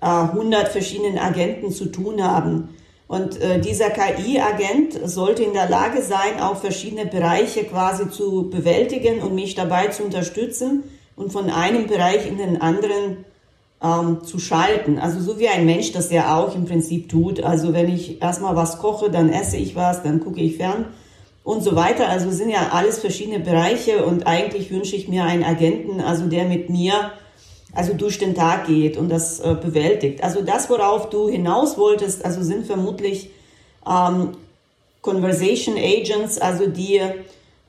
[0.00, 2.70] äh, 100 verschiedenen Agenten zu tun haben.
[3.08, 9.20] Und äh, dieser KI-Agent sollte in der Lage sein, auch verschiedene Bereiche quasi zu bewältigen
[9.20, 10.84] und mich dabei zu unterstützen
[11.16, 13.24] und von einem Bereich in den anderen
[13.82, 14.98] ähm, zu schalten.
[14.98, 17.42] Also so wie ein Mensch das ja auch im Prinzip tut.
[17.42, 20.86] Also wenn ich erstmal was koche, dann esse ich was, dann gucke ich fern
[21.44, 22.08] und so weiter.
[22.08, 26.44] Also sind ja alles verschiedene Bereiche und eigentlich wünsche ich mir einen Agenten, also der
[26.44, 27.12] mit mir
[27.74, 30.22] also durch den Tag geht und das äh, bewältigt.
[30.22, 33.30] Also das, worauf du hinaus wolltest, also sind vermutlich
[33.88, 34.32] ähm,
[35.00, 37.00] Conversation Agents, also die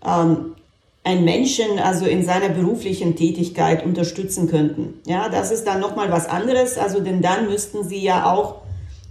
[0.06, 0.56] ähm,
[1.04, 5.02] einen Menschen also in seiner beruflichen Tätigkeit unterstützen könnten.
[5.06, 8.62] Ja, das ist dann nochmal was anderes, also denn dann müssten sie ja auch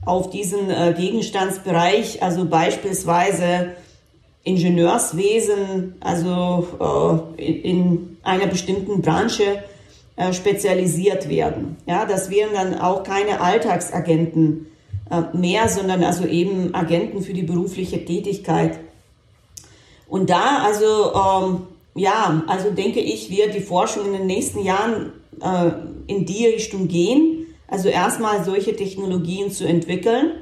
[0.04, 3.72] auf diesen äh, Gegenstandsbereich, also beispielsweise
[4.44, 9.62] Ingenieurswesen, also äh, in einer bestimmten Branche
[10.16, 11.76] äh, spezialisiert werden.
[11.86, 14.66] Ja, das wären dann auch keine Alltagsagenten
[15.10, 18.80] äh, mehr, sondern also eben Agenten für die berufliche Tätigkeit.
[20.08, 25.12] Und da also ähm, ja, also denke ich, wird die Forschung in den nächsten Jahren
[25.40, 25.70] äh,
[26.06, 27.46] in die Richtung gehen.
[27.68, 30.32] Also erstmal solche Technologien zu entwickeln,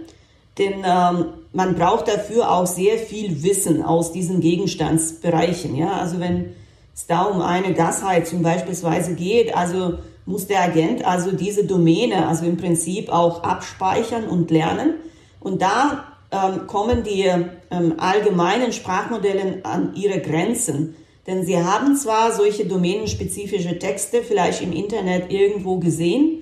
[0.58, 5.76] denn ähm, man braucht dafür auch sehr viel Wissen aus diesen Gegenstandsbereichen.
[5.76, 6.52] Ja, also wenn
[7.00, 12.44] es da um eine Gasheizung beispielsweise geht, also muss der Agent also diese Domäne, also
[12.44, 14.94] im Prinzip auch abspeichern und lernen.
[15.40, 20.94] Und da ähm, kommen die ähm, allgemeinen Sprachmodelle an ihre Grenzen.
[21.26, 26.38] Denn sie haben zwar solche domänenspezifische Texte vielleicht im Internet irgendwo gesehen,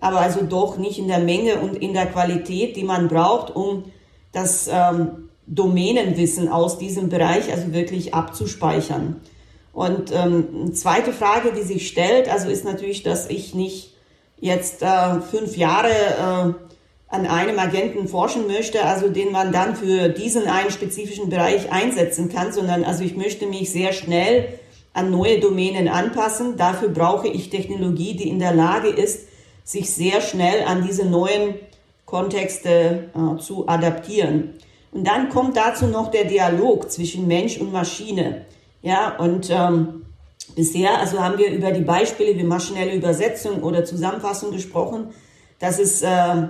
[0.00, 3.84] aber also doch nicht in der Menge und in der Qualität, die man braucht, um
[4.32, 9.16] das ähm, Domänenwissen aus diesem Bereich also wirklich abzuspeichern.
[9.78, 13.94] Und ähm, eine zweite Frage, die sich stellt, also ist natürlich, dass ich nicht
[14.40, 20.08] jetzt äh, fünf Jahre äh, an einem Agenten forschen möchte, also den man dann für
[20.08, 24.48] diesen einen spezifischen Bereich einsetzen kann, sondern also ich möchte mich sehr schnell
[24.94, 26.56] an neue Domänen anpassen.
[26.56, 29.28] Dafür brauche ich Technologie, die in der Lage ist,
[29.62, 31.54] sich sehr schnell an diese neuen
[32.04, 34.54] Kontexte äh, zu adaptieren.
[34.90, 38.44] Und dann kommt dazu noch der Dialog zwischen Mensch und Maschine.
[38.82, 40.06] Ja, und ähm,
[40.54, 45.08] bisher, also haben wir über die Beispiele wie maschinelle Übersetzung oder Zusammenfassung gesprochen.
[45.58, 46.48] Das ist äh,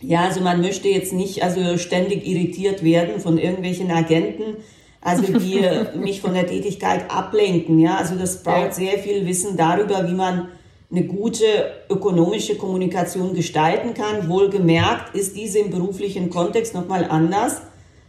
[0.00, 4.58] Ja, also man möchte jetzt nicht also ständig irritiert werden von irgendwelchen Agenten,
[5.00, 5.62] also die
[5.98, 7.78] mich von der Tätigkeit ablenken.
[7.78, 10.48] Ja, also das braucht sehr viel Wissen darüber, wie man
[10.90, 11.44] eine gute
[11.88, 14.28] ökonomische Kommunikation gestalten kann.
[14.28, 17.62] Wohlgemerkt ist diese im beruflichen Kontext nochmal anders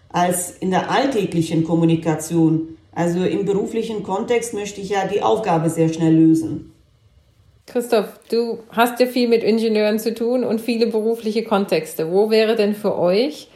[0.10, 2.78] als in der alltäglichen Kommunikation.
[2.94, 6.74] Also im beruflichen Kontext möchte ich ja die Aufgabe sehr schnell lösen.
[7.68, 12.12] Christoph, du hast ja viel mit Ingenieuren zu tun und viele berufliche Kontexte.
[12.12, 13.48] Wo wäre denn für euch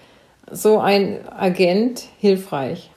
[0.49, 2.91] so ein Agent hilfreich?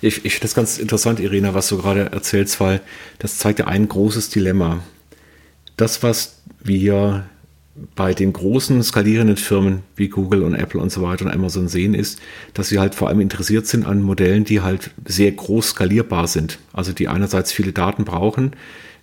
[0.00, 2.80] Ich, ich finde das ganz interessant, Irina, was du gerade erzählst, weil
[3.18, 4.82] das zeigt ja ein großes Dilemma.
[5.76, 7.26] Das, was wir
[7.96, 11.94] bei den großen skalierenden Firmen wie Google und Apple und so weiter und Amazon sehen,
[11.94, 12.20] ist,
[12.54, 16.58] dass sie halt vor allem interessiert sind an Modellen, die halt sehr groß skalierbar sind.
[16.72, 18.52] Also die einerseits viele Daten brauchen,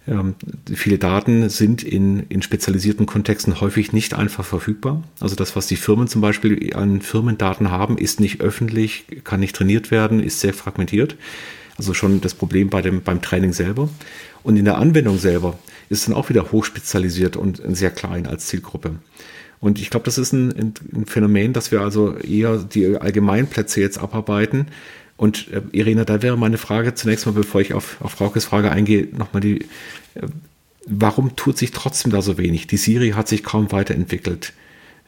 [0.07, 0.35] ähm,
[0.73, 5.03] viele Daten sind in, in spezialisierten Kontexten häufig nicht einfach verfügbar.
[5.19, 9.55] Also das, was die Firmen zum Beispiel an Firmendaten haben, ist nicht öffentlich, kann nicht
[9.55, 11.15] trainiert werden, ist sehr fragmentiert.
[11.77, 13.89] Also schon das Problem bei dem, beim Training selber.
[14.43, 15.57] Und in der Anwendung selber
[15.89, 18.95] ist dann auch wieder hochspezialisiert und sehr klein als Zielgruppe.
[19.59, 23.99] Und ich glaube, das ist ein, ein, Phänomen, dass wir also eher die Allgemeinplätze jetzt
[23.99, 24.67] abarbeiten,
[25.17, 28.71] und äh, Irina, da wäre meine Frage zunächst mal, bevor ich auf, auf Fraukes Frage
[28.71, 29.61] eingehe, nochmal die,
[30.15, 30.27] äh,
[30.85, 32.67] warum tut sich trotzdem da so wenig?
[32.67, 34.53] Die Siri hat sich kaum weiterentwickelt.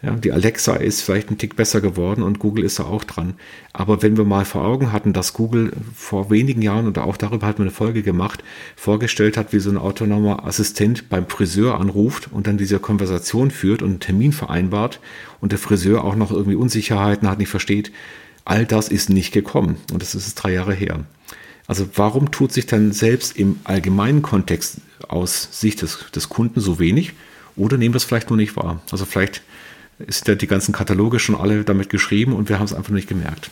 [0.03, 3.35] Ja, die Alexa ist vielleicht ein Tick besser geworden und Google ist da auch dran.
[3.71, 7.47] Aber wenn wir mal vor Augen hatten, dass Google vor wenigen Jahren, oder auch darüber
[7.47, 8.43] hat man eine Folge gemacht,
[8.75, 13.81] vorgestellt hat, wie so ein autonomer Assistent beim Friseur anruft und dann diese Konversation führt
[13.81, 14.99] und einen Termin vereinbart
[15.39, 17.93] und der Friseur auch noch irgendwie Unsicherheiten hat, nicht versteht,
[18.45, 21.05] All das ist nicht gekommen und das ist drei Jahre her.
[21.67, 24.77] Also warum tut sich dann selbst im allgemeinen Kontext
[25.07, 27.13] aus Sicht des, des Kunden so wenig?
[27.55, 28.81] Oder nehmen das vielleicht nur nicht wahr?
[28.91, 29.41] Also vielleicht
[29.99, 33.07] ist ja die ganzen Kataloge schon alle damit geschrieben und wir haben es einfach nicht
[33.07, 33.49] gemerkt.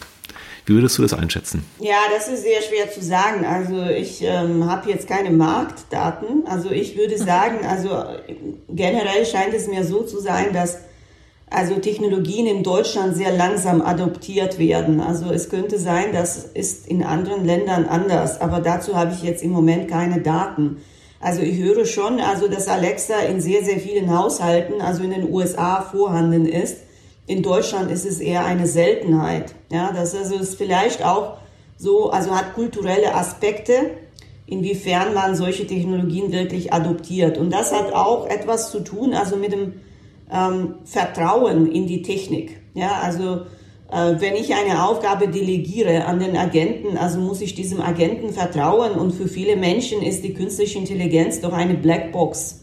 [0.66, 1.66] Wie würdest du das einschätzen?
[1.80, 3.46] Ja, das ist sehr schwer zu sagen.
[3.46, 6.46] Also ich ähm, habe jetzt keine Marktdaten.
[6.46, 8.04] Also ich würde sagen, also
[8.70, 10.78] generell scheint es mir so zu sein, dass
[11.52, 15.02] also Technologien in Deutschland sehr langsam adoptiert werden.
[15.02, 19.44] Also es könnte sein, das ist in anderen Ländern anders, aber dazu habe ich jetzt
[19.44, 20.78] im Moment keine Daten.
[21.20, 25.30] Also ich höre schon, also dass Alexa in sehr, sehr vielen Haushalten, also in den
[25.30, 26.78] USA vorhanden ist.
[27.28, 29.54] In Deutschland ist es eher eine Seltenheit.
[29.70, 31.38] Ja, das also ist vielleicht auch
[31.78, 33.74] so, also hat kulturelle Aspekte,
[34.46, 37.38] inwiefern man solche Technologien wirklich adoptiert.
[37.38, 39.74] Und das hat auch etwas zu tun, also mit dem
[40.32, 42.62] ähm, Vertrauen in die Technik.
[42.74, 43.42] Ja, also
[43.92, 48.94] äh, wenn ich eine Aufgabe delegiere an den Agenten, also muss ich diesem Agenten vertrauen.
[48.94, 52.62] Und für viele Menschen ist die künstliche Intelligenz doch eine Blackbox.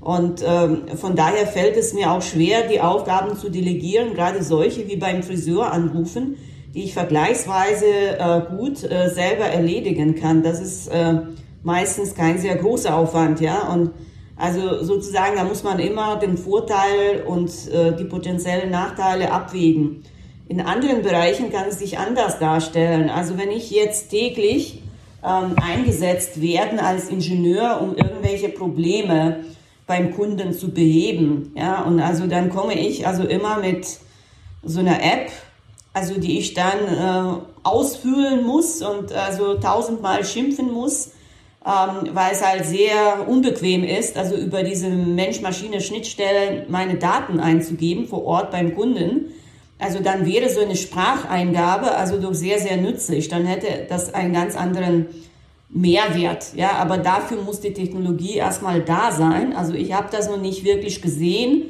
[0.00, 4.88] Und ähm, von daher fällt es mir auch schwer, die Aufgaben zu delegieren, gerade solche
[4.88, 6.36] wie beim Friseur anrufen,
[6.74, 7.86] die ich vergleichsweise
[8.18, 10.42] äh, gut äh, selber erledigen kann.
[10.42, 11.20] Das ist äh,
[11.62, 13.72] meistens kein sehr großer Aufwand, ja.
[13.72, 13.90] Und
[14.42, 20.02] also sozusagen, da muss man immer den Vorteil und äh, die potenziellen Nachteile abwägen.
[20.48, 23.08] In anderen Bereichen kann es sich anders darstellen.
[23.08, 24.82] Also wenn ich jetzt täglich
[25.24, 29.44] ähm, eingesetzt werden als Ingenieur, um irgendwelche Probleme
[29.86, 33.86] beim Kunden zu beheben, ja, und also dann komme ich also immer mit
[34.64, 35.30] so einer App,
[35.92, 41.12] also die ich dann äh, ausfüllen muss und also tausendmal schimpfen muss,
[41.64, 48.24] ähm, weil es halt sehr unbequem ist, also über diese Mensch-Maschine-Schnittstelle meine Daten einzugeben vor
[48.24, 49.26] Ort beim Kunden.
[49.78, 53.28] Also dann wäre so eine Spracheingabe also doch sehr, sehr nützlich.
[53.28, 55.06] Dann hätte das einen ganz anderen
[55.68, 56.54] Mehrwert.
[56.54, 59.54] Ja, aber dafür muss die Technologie erstmal da sein.
[59.54, 61.64] Also ich habe das noch nicht wirklich gesehen,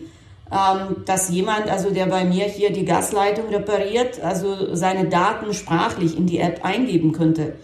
[0.50, 6.16] ähm, dass jemand, also der bei mir hier die Gasleitung repariert, also seine Daten sprachlich
[6.16, 7.54] in die App eingeben könnte.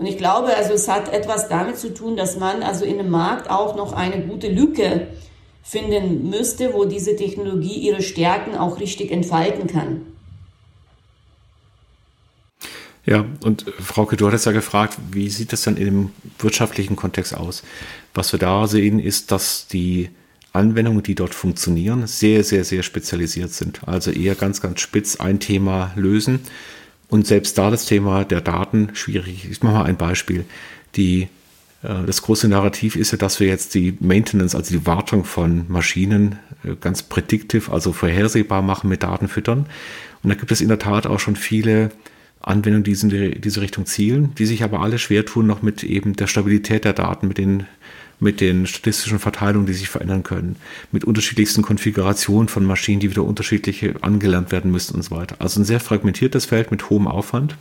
[0.00, 3.10] Und ich glaube, also es hat etwas damit zu tun, dass man also in dem
[3.10, 5.08] Markt auch noch eine gute Lücke
[5.62, 10.06] finden müsste, wo diese Technologie ihre Stärken auch richtig entfalten kann.
[13.04, 17.62] Ja, und Frauke, du hattest ja gefragt, wie sieht das dann im wirtschaftlichen Kontext aus?
[18.14, 20.08] Was wir da sehen, ist, dass die
[20.54, 23.86] Anwendungen, die dort funktionieren, sehr, sehr, sehr spezialisiert sind.
[23.86, 26.40] Also eher ganz, ganz spitz ein Thema lösen
[27.10, 29.48] und selbst da das Thema der Daten schwierig.
[29.50, 30.44] Ich mache mal ein Beispiel.
[30.96, 31.28] Die,
[31.82, 35.66] äh, das große Narrativ ist ja, dass wir jetzt die Maintenance, also die Wartung von
[35.68, 39.66] Maschinen äh, ganz predictive, also vorhersehbar machen mit Daten füttern.
[40.22, 41.90] Und da gibt es in der Tat auch schon viele
[42.40, 46.14] Anwendungen, die in diese Richtung zielen, die sich aber alle schwer tun noch mit eben
[46.14, 47.66] der Stabilität der Daten, mit den
[48.20, 50.56] mit den statistischen Verteilungen, die sich verändern können,
[50.92, 55.36] mit unterschiedlichsten Konfigurationen von Maschinen, die wieder unterschiedliche angelernt werden müssen und so weiter.
[55.38, 57.56] Also ein sehr fragmentiertes Feld mit hohem Aufwand.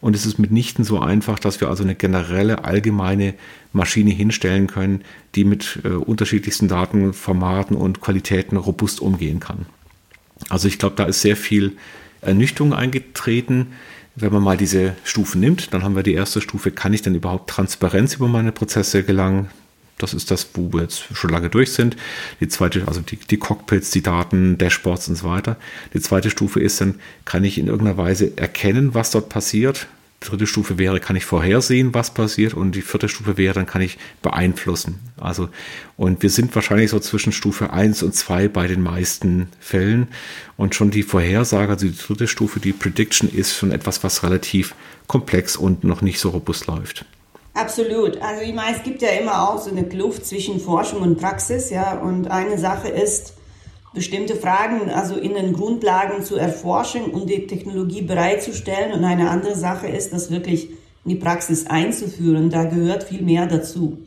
[0.00, 3.34] Und es ist mitnichten so einfach, dass wir also eine generelle, allgemeine
[3.72, 5.02] Maschine hinstellen können,
[5.34, 9.66] die mit äh, unterschiedlichsten Datenformaten und Qualitäten robust umgehen kann.
[10.48, 11.72] Also ich glaube, da ist sehr viel
[12.20, 13.68] Ernüchterung eingetreten.
[14.14, 17.16] Wenn man mal diese Stufen nimmt, dann haben wir die erste Stufe, kann ich denn
[17.16, 19.48] überhaupt Transparenz über meine Prozesse gelangen?
[19.98, 21.96] Das ist das, wo wir jetzt schon lange durch sind.
[22.40, 25.56] Die zweite, also die, die Cockpits, die Daten, Dashboards und so weiter.
[25.92, 29.88] Die zweite Stufe ist dann, kann ich in irgendeiner Weise erkennen, was dort passiert?
[30.22, 32.52] Die dritte Stufe wäre, kann ich vorhersehen, was passiert?
[32.52, 34.98] Und die vierte Stufe wäre, dann kann ich beeinflussen.
[35.16, 35.48] Also,
[35.96, 40.08] und wir sind wahrscheinlich so zwischen Stufe 1 und 2 bei den meisten Fällen.
[40.56, 44.74] Und schon die Vorhersage, also die dritte Stufe, die Prediction, ist schon etwas, was relativ
[45.06, 47.04] komplex und noch nicht so robust läuft.
[47.58, 48.22] Absolut.
[48.22, 51.70] Also ich meine, es gibt ja immer auch so eine Kluft zwischen Forschung und Praxis,
[51.70, 51.98] ja.
[51.98, 53.34] Und eine Sache ist,
[53.92, 58.92] bestimmte Fragen, also in den Grundlagen zu erforschen und um die Technologie bereitzustellen.
[58.92, 60.70] Und eine andere Sache ist, das wirklich
[61.04, 62.48] in die Praxis einzuführen.
[62.48, 63.98] Da gehört viel mehr dazu.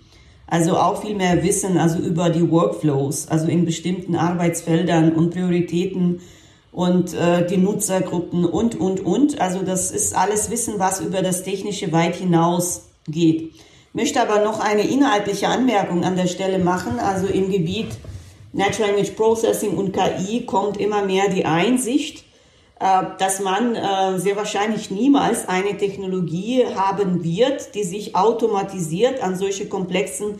[0.47, 6.21] Also auch viel mehr Wissen, also über die Workflows, also in bestimmten Arbeitsfeldern und Prioritäten
[6.71, 9.41] und äh, die Nutzergruppen und, und, und.
[9.41, 13.53] Also das ist alles Wissen, was über das Technische weit hinaus geht.
[13.93, 16.99] Möchte aber noch eine inhaltliche Anmerkung an der Stelle machen.
[16.99, 17.89] Also im Gebiet
[18.53, 22.25] Natural Language Processing und KI kommt immer mehr die Einsicht,
[22.79, 29.37] äh, dass man äh, sehr wahrscheinlich niemals eine Technologie haben wird, die sich automatisiert an
[29.37, 30.39] solche komplexen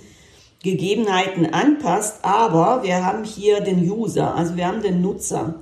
[0.64, 2.24] Gegebenheiten anpasst.
[2.24, 5.56] Aber wir haben hier den User, also wir haben den Nutzer.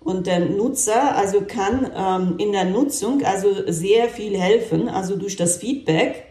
[0.00, 5.36] Und der Nutzer also kann ähm, in der Nutzung also sehr viel helfen, also durch
[5.36, 6.29] das Feedback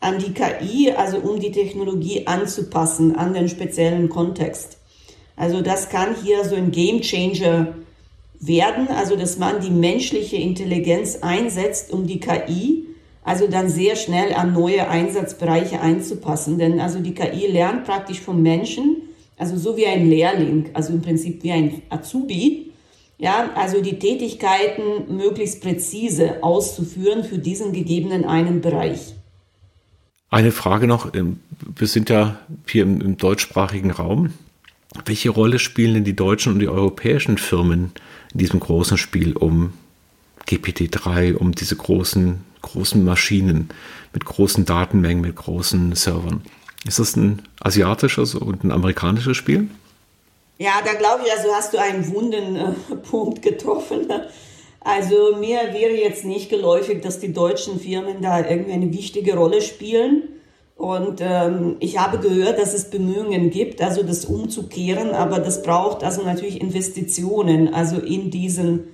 [0.00, 4.78] an die KI, also um die Technologie anzupassen an den speziellen Kontext.
[5.36, 7.74] Also das kann hier so ein Game Changer
[8.40, 12.86] werden, also dass man die menschliche Intelligenz einsetzt, um die KI
[13.22, 16.58] also dann sehr schnell an neue Einsatzbereiche einzupassen.
[16.58, 19.02] Denn also die KI lernt praktisch vom Menschen,
[19.36, 22.72] also so wie ein Lehrling, also im Prinzip wie ein Azubi,
[23.18, 29.14] ja, also die Tätigkeiten möglichst präzise auszuführen für diesen gegebenen einen Bereich.
[30.30, 31.40] Eine Frage noch, ähm,
[31.76, 34.32] wir sind ja hier im, im deutschsprachigen Raum.
[35.04, 37.92] Welche Rolle spielen denn die deutschen und die europäischen Firmen
[38.32, 39.72] in diesem großen Spiel um
[40.48, 43.70] GPT-3, um diese großen, großen Maschinen
[44.12, 46.42] mit großen Datenmengen, mit großen Servern?
[46.86, 49.68] Ist das ein asiatisches und ein amerikanisches Spiel?
[50.58, 54.06] Ja, da glaube ich, also hast du einen wunden äh, Punkt getroffen.
[54.80, 59.60] Also mir wäre jetzt nicht geläufig, dass die deutschen Firmen da irgendwie eine wichtige Rolle
[59.60, 60.22] spielen.
[60.76, 66.02] Und ähm, ich habe gehört, dass es Bemühungen gibt, also das umzukehren, aber das braucht
[66.02, 68.84] also natürlich Investitionen, also in diesen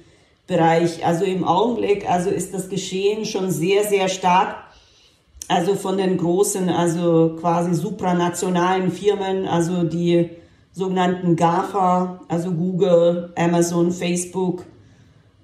[0.49, 1.07] Bereich.
[1.07, 4.57] Also im Augenblick, also ist das Geschehen schon sehr, sehr stark,
[5.47, 10.31] also von den großen, also quasi supranationalen Firmen, also die
[10.73, 14.65] sogenannten GAFA, also Google, Amazon, Facebook,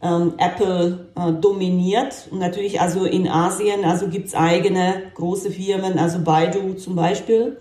[0.02, 2.28] ähm, Apple äh, dominiert.
[2.30, 7.58] Und natürlich also in Asien, also gibt's eigene große Firmen, also Baidu zum Beispiel.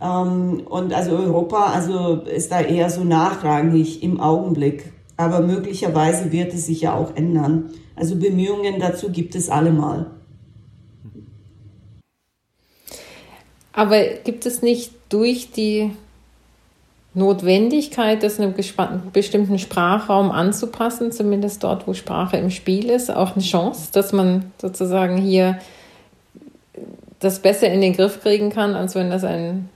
[0.00, 4.92] Ähm, und also Europa, also ist da eher so nachrangig im Augenblick.
[5.16, 7.70] Aber möglicherweise wird es sich ja auch ändern.
[7.96, 10.10] Also Bemühungen dazu gibt es allemal.
[13.72, 15.90] Aber gibt es nicht durch die
[17.16, 18.52] Notwendigkeit, das einem
[19.12, 24.52] bestimmten Sprachraum anzupassen, zumindest dort, wo Sprache im Spiel ist, auch eine Chance, dass man
[24.60, 25.58] sozusagen hier
[27.18, 29.70] das besser in den Griff kriegen kann, als wenn das ein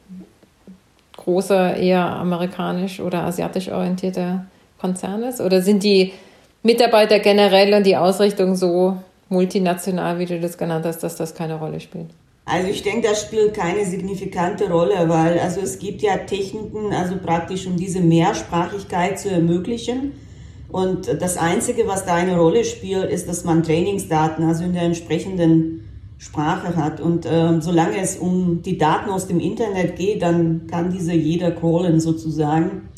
[1.17, 4.45] großer, eher amerikanisch oder asiatisch orientierter
[4.79, 5.41] Konzern ist?
[5.41, 6.13] Oder sind die
[6.63, 8.99] Mitarbeiter generell und die Ausrichtung so
[9.31, 12.11] multinational, wie du das genannt hast, dass das keine Rolle spielt?
[12.51, 17.15] Also ich denke, das spielt keine signifikante Rolle, weil also es gibt ja Techniken, also
[17.17, 20.15] praktisch um diese Mehrsprachigkeit zu ermöglichen.
[20.69, 24.83] Und das Einzige, was da eine Rolle spielt, ist, dass man Trainingsdaten, also in der
[24.83, 27.01] entsprechenden Sprache hat.
[27.01, 31.53] Und äh, solange es um die Daten aus dem Internet geht, dann kann diese jeder
[31.53, 32.89] crawlen sozusagen.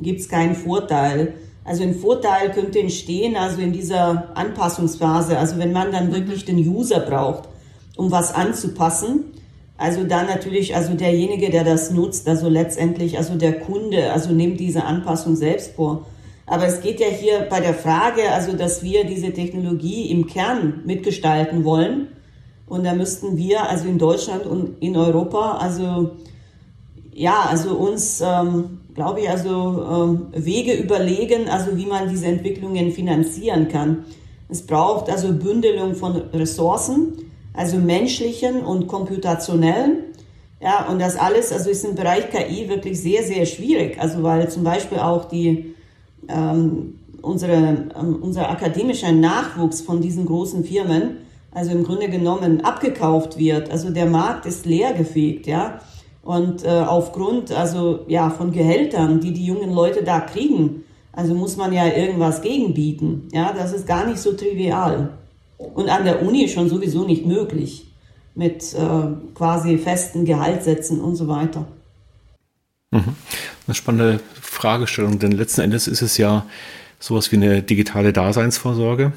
[0.00, 1.34] Gibt es keinen Vorteil.
[1.64, 6.56] Also ein Vorteil könnte entstehen, also in dieser Anpassungsphase, also wenn man dann wirklich den
[6.56, 7.51] User braucht
[7.96, 9.24] um was anzupassen.
[9.76, 14.60] Also dann natürlich, also derjenige, der das nutzt, also letztendlich, also der Kunde, also nimmt
[14.60, 16.06] diese Anpassung selbst vor.
[16.46, 20.82] Aber es geht ja hier bei der Frage, also dass wir diese Technologie im Kern
[20.84, 22.08] mitgestalten wollen.
[22.66, 26.12] Und da müssten wir, also in Deutschland und in Europa, also
[27.12, 32.92] ja, also uns, ähm, glaube ich, also ähm, Wege überlegen, also wie man diese Entwicklungen
[32.92, 34.04] finanzieren kann.
[34.48, 40.04] Es braucht also Bündelung von Ressourcen also menschlichen und computationellen.
[40.60, 43.98] Ja, und das alles, also ist im Bereich KI wirklich sehr, sehr schwierig.
[44.00, 45.74] Also weil zum Beispiel auch die,
[46.28, 51.18] ähm, unsere, ähm, unser akademischer Nachwuchs von diesen großen Firmen,
[51.50, 53.70] also im Grunde genommen abgekauft wird.
[53.70, 55.80] Also der Markt ist leergefegt, ja.
[56.22, 61.56] Und äh, aufgrund also ja von Gehältern, die die jungen Leute da kriegen, also muss
[61.56, 63.28] man ja irgendwas gegenbieten.
[63.32, 65.18] Ja, das ist gar nicht so trivial.
[65.74, 67.86] Und an der Uni schon sowieso nicht möglich
[68.34, 71.66] mit äh, quasi festen Gehaltssätzen und so weiter.
[72.90, 73.16] Mhm.
[73.66, 76.46] Eine spannende Fragestellung, denn letzten Endes ist es ja
[76.98, 79.12] sowas wie eine digitale Daseinsvorsorge,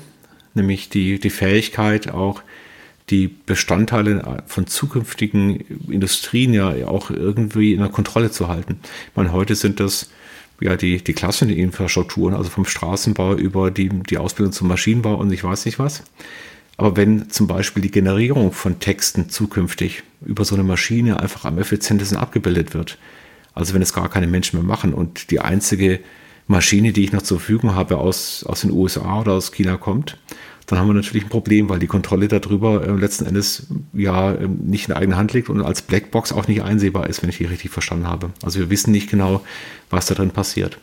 [0.53, 2.41] nämlich die, die Fähigkeit, auch
[3.09, 8.79] die Bestandteile von zukünftigen Industrien ja auch irgendwie in der Kontrolle zu halten.
[9.09, 10.09] Ich meine, heute sind das
[10.61, 15.31] ja, die, die klassischen Infrastrukturen, also vom Straßenbau über die, die Ausbildung zum Maschinenbau und
[15.31, 16.03] ich weiß nicht was.
[16.77, 21.57] Aber wenn zum Beispiel die Generierung von Texten zukünftig über so eine Maschine einfach am
[21.57, 22.97] effizientesten abgebildet wird,
[23.53, 26.01] also wenn es gar keine Menschen mehr machen und die einzige
[26.47, 30.17] Maschine, die ich noch zur Verfügung habe, aus, aus den USA oder aus China kommt,
[30.67, 34.47] dann haben wir natürlich ein Problem, weil die Kontrolle darüber äh, letzten Endes ja äh,
[34.47, 37.45] nicht in eigener Hand liegt und als Blackbox auch nicht einsehbar ist, wenn ich die
[37.45, 38.31] richtig verstanden habe.
[38.43, 39.41] Also wir wissen nicht genau,
[39.89, 40.77] was da drin passiert.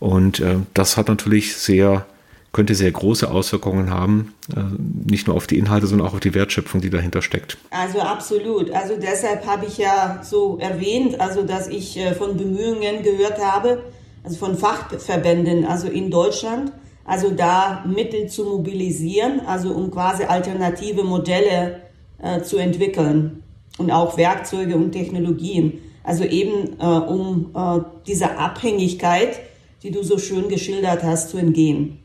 [0.00, 2.06] Und äh, das hat natürlich sehr,
[2.52, 4.60] könnte sehr große Auswirkungen haben, äh,
[5.08, 7.56] nicht nur auf die Inhalte, sondern auch auf die Wertschöpfung, die dahinter steckt.
[7.70, 8.72] Also absolut.
[8.72, 13.84] Also deshalb habe ich ja so erwähnt, also dass ich äh, von Bemühungen gehört habe,
[14.24, 16.72] also von Fachverbänden, also in Deutschland,
[17.04, 21.80] also da Mittel zu mobilisieren, also um quasi alternative Modelle
[22.22, 23.42] äh, zu entwickeln
[23.78, 25.80] und auch Werkzeuge und Technologien.
[26.02, 29.40] Also eben äh, um äh, dieser Abhängigkeit,
[29.82, 31.98] die du so schön geschildert hast, zu entgehen.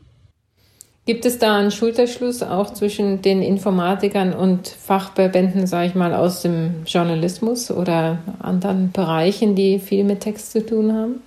[1.06, 6.42] Gibt es da einen Schulterschluss auch zwischen den Informatikern und Fachverbänden, sage ich mal, aus
[6.42, 11.22] dem Journalismus oder anderen Bereichen, die viel mit Text zu tun haben?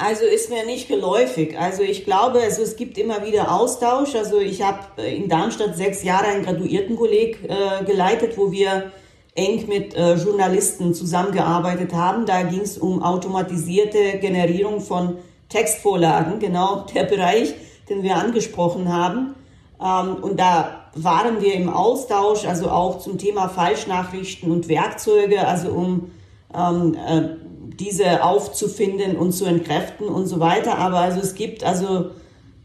[0.00, 1.58] Also ist mir nicht geläufig.
[1.58, 4.14] Also ich glaube, also es gibt immer wieder Austausch.
[4.14, 8.92] Also ich habe äh, in Darmstadt sechs Jahre ein Graduiertenkolleg äh, geleitet, wo wir
[9.34, 12.26] eng mit äh, Journalisten zusammengearbeitet haben.
[12.26, 15.18] Da ging es um automatisierte Generierung von
[15.48, 17.54] Textvorlagen, genau der Bereich,
[17.88, 19.34] den wir angesprochen haben.
[19.82, 25.70] Ähm, und da waren wir im Austausch, also auch zum Thema Falschnachrichten und Werkzeuge, also
[25.70, 26.12] um
[26.54, 27.47] ähm, äh,
[27.78, 30.78] diese aufzufinden und zu entkräften und so weiter.
[30.78, 32.10] Aber also es gibt also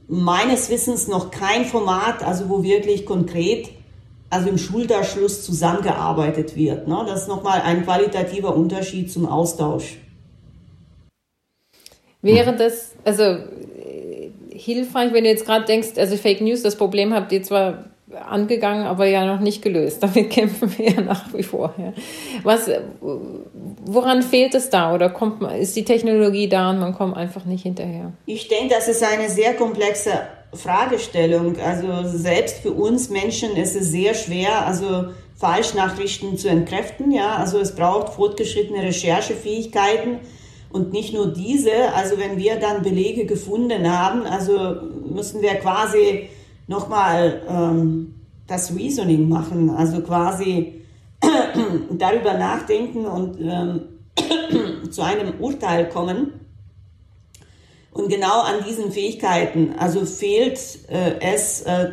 [0.08, 3.70] meines Wissens noch kein Format, also wo wirklich konkret,
[4.30, 6.88] also im Schulterschluss zusammengearbeitet wird.
[6.88, 7.04] Ne?
[7.08, 9.98] Das ist nochmal ein qualitativer Unterschied zum Austausch.
[12.22, 13.38] Wäre das, also
[14.50, 18.86] hilfreich, wenn du jetzt gerade denkst, also Fake News, das Problem habt ihr zwar angegangen,
[18.86, 19.98] aber ja noch nicht gelöst.
[20.04, 21.74] Damit kämpfen wir ja nach wie vor.
[21.78, 21.94] Ja.
[22.44, 22.70] Was,
[23.86, 27.64] woran fehlt es da oder kommt, ist die Technologie da und man kommt einfach nicht
[27.64, 28.14] hinterher?
[28.26, 30.12] Ich denke, das ist eine sehr komplexe
[30.54, 31.58] Fragestellung.
[31.60, 35.06] Also selbst für uns Menschen ist es sehr schwer, also
[35.36, 37.12] Falschnachrichten zu entkräften.
[37.12, 40.20] Ja, also es braucht fortgeschrittene Recherchefähigkeiten.
[40.72, 46.30] Und nicht nur diese, also wenn wir dann Belege gefunden haben, also müssen wir quasi
[46.68, 48.16] nochmal ähm,
[48.48, 50.82] das Reasoning machen, also quasi
[51.92, 53.82] darüber nachdenken und ähm,
[54.92, 56.40] zu einem Urteil kommen.
[57.92, 60.60] Und genau an diesen Fähigkeiten, also fehlt
[60.90, 61.92] äh, es äh,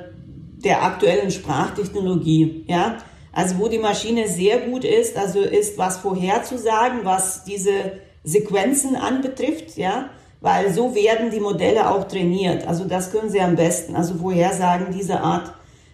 [0.64, 2.98] der aktuellen Sprachtechnologie, ja.
[3.32, 7.92] Also wo die Maschine sehr gut ist, also ist was vorherzusagen, was diese
[8.24, 10.10] Sequenzen anbetrifft, ja
[10.40, 12.66] weil so werden die Modelle auch trainiert.
[12.66, 13.94] Also das können sie am besten.
[13.94, 15.52] Also Vorhersagen dieser Art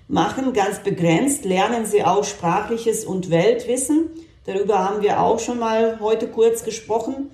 [0.08, 4.10] machen, ganz begrenzt, lernen sie auch sprachliches und Weltwissen.
[4.44, 7.30] Darüber haben wir auch schon mal heute kurz gesprochen.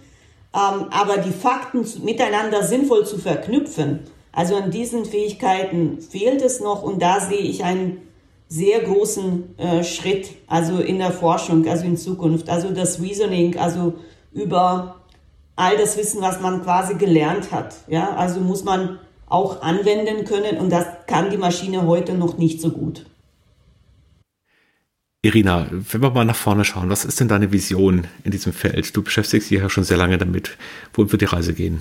[0.54, 4.00] Ähm, aber die Fakten miteinander sinnvoll zu verknüpfen,
[4.32, 8.00] also an diesen Fähigkeiten fehlt es noch und da sehe ich einen
[8.48, 12.48] sehr großen äh, Schritt, also in der Forschung, also in Zukunft.
[12.48, 13.94] Also das Reasoning, also
[14.32, 15.01] über
[15.57, 17.74] all das Wissen, was man quasi gelernt hat.
[17.88, 22.61] Ja, also muss man auch anwenden können und das kann die Maschine heute noch nicht
[22.61, 23.07] so gut.
[25.24, 28.94] Irina, wenn wir mal nach vorne schauen, was ist denn deine Vision in diesem Feld?
[28.96, 30.59] Du beschäftigst dich ja schon sehr lange damit.
[30.92, 31.80] Wo wird die Reise gehen?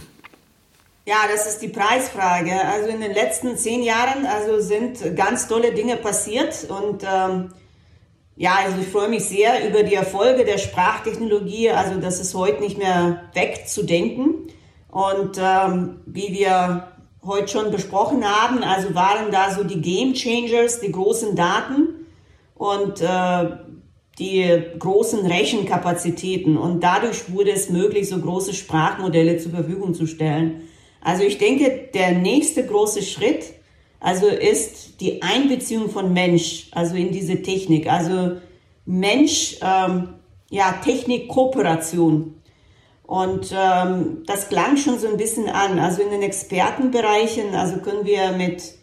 [1.05, 2.53] Ja, das ist die Preisfrage.
[2.53, 7.49] Also in den letzten zehn Jahren also sind ganz tolle Dinge passiert und ähm,
[8.35, 11.69] ja, also ich freue mich sehr über die Erfolge der Sprachtechnologie.
[11.69, 14.47] Also das ist heute nicht mehr wegzudenken.
[14.89, 16.87] Und ähm, wie wir
[17.23, 22.07] heute schon besprochen haben, also waren da so die Game Changers, die großen Daten
[22.55, 23.57] und äh,
[24.17, 26.57] die großen Rechenkapazitäten.
[26.57, 30.63] Und dadurch wurde es möglich, so große Sprachmodelle zur Verfügung zu stellen.
[31.01, 33.53] Also ich denke, der nächste große Schritt
[34.01, 38.37] also ist die Einbeziehung von Mensch, also in diese Technik, also
[38.85, 40.15] Mensch, ähm,
[40.49, 42.35] ja, Technik-Kooperation.
[43.03, 45.77] Und ähm, das klang schon so ein bisschen an.
[45.77, 48.73] Also in den Expertenbereichen, also können wir mit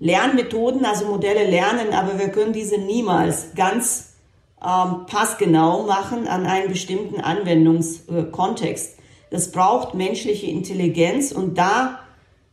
[0.00, 4.14] Lernmethoden, also Modelle lernen, aber wir können diese niemals ganz
[4.60, 8.96] ähm, passgenau machen an einen bestimmten Anwendungskontext.
[9.30, 12.00] Das braucht menschliche Intelligenz und da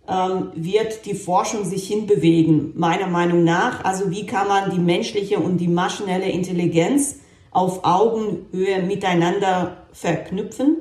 [0.08, 3.84] ähm, wird die Forschung sich hinbewegen, meiner Meinung nach.
[3.84, 7.20] Also wie kann man die menschliche und die maschinelle Intelligenz
[7.52, 10.78] auf Augenhöhe miteinander verknüpfen?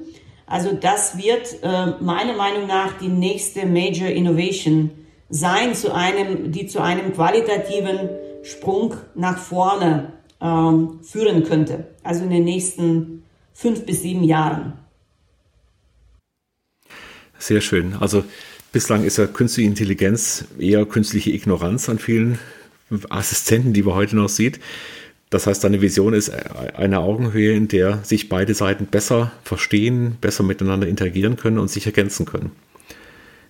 [0.46, 4.90] Also das wird äh, meiner Meinung nach die nächste Major Innovation
[5.28, 8.10] sein, zu einem, die zu einem qualitativen
[8.42, 11.86] Sprung nach vorne ähm, führen könnte.
[12.02, 14.72] Also in den nächsten fünf bis sieben Jahren.
[17.38, 17.96] Sehr schön.
[18.00, 18.24] Also
[18.72, 22.38] Bislang ist ja künstliche Intelligenz eher künstliche Ignoranz an vielen
[23.08, 24.60] Assistenten, die man heute noch sieht.
[25.28, 30.42] Das heißt, deine Vision ist eine Augenhöhe, in der sich beide Seiten besser verstehen, besser
[30.42, 32.52] miteinander interagieren können und sich ergänzen können.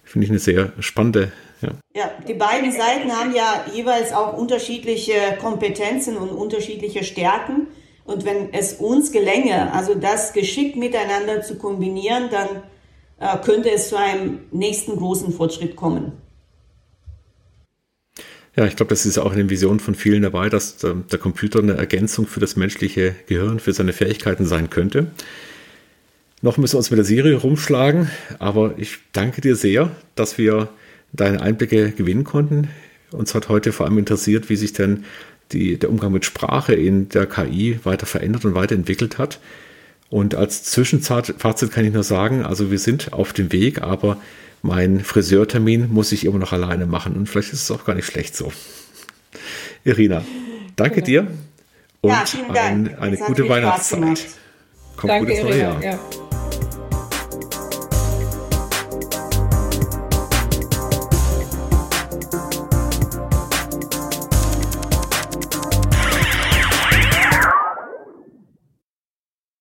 [0.04, 1.32] Finde ich eine sehr spannende.
[1.62, 1.70] Ja.
[1.94, 7.66] ja, die beiden Seiten haben ja jeweils auch unterschiedliche Kompetenzen und unterschiedliche Stärken.
[8.04, 12.48] Und wenn es uns gelänge, also das geschickt miteinander zu kombinieren, dann
[13.44, 16.12] könnte es zu einem nächsten großen Fortschritt kommen.
[18.56, 21.60] Ja, ich glaube, das ist auch eine Vision von vielen dabei, dass ähm, der Computer
[21.60, 25.06] eine Ergänzung für das menschliche Gehirn, für seine Fähigkeiten sein könnte.
[26.42, 30.68] Noch müssen wir uns mit der Serie rumschlagen, aber ich danke dir sehr, dass wir
[31.12, 32.68] deine Einblicke gewinnen konnten.
[33.12, 35.04] Uns hat heute vor allem interessiert, wie sich denn
[35.52, 39.38] die, der Umgang mit Sprache in der KI weiter verändert und weiterentwickelt hat.
[40.10, 44.16] Und als Zwischenfazit kann ich nur sagen, also wir sind auf dem Weg, aber
[44.60, 48.06] mein Friseurtermin muss ich immer noch alleine machen und vielleicht ist es auch gar nicht
[48.06, 48.52] schlecht so.
[49.84, 50.24] Irina,
[50.76, 51.06] danke genau.
[51.06, 51.26] dir
[52.02, 54.26] und ja, ein, eine gute Weihnachtszeit.
[54.96, 55.82] Kommt danke, gut ins neue Jahr.
[55.82, 55.98] Ja.